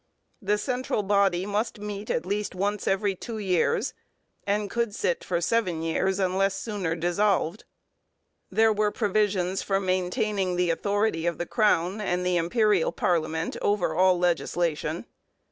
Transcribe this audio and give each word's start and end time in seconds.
The 0.41 0.57
central 0.57 1.03
body 1.03 1.45
must 1.45 1.77
meet 1.77 2.09
at 2.09 2.25
least 2.25 2.55
once 2.55 2.87
every 2.87 3.13
two 3.13 3.37
years, 3.37 3.93
and 4.47 4.67
could 4.67 4.95
sit 4.95 5.23
for 5.23 5.39
seven 5.41 5.83
years 5.83 6.17
unless 6.17 6.55
sooner 6.55 6.95
dissolved. 6.95 7.65
There 8.49 8.73
were 8.73 8.89
provisions 8.89 9.61
for 9.61 9.79
maintaining 9.79 10.55
the 10.55 10.71
authority 10.71 11.27
of 11.27 11.37
the 11.37 11.45
crown 11.45 12.01
and 12.01 12.25
the 12.25 12.37
Imperial 12.37 12.91
parliament 12.91 13.57
over 13.61 13.93
all 13.93 14.17
legislation. 14.17 15.05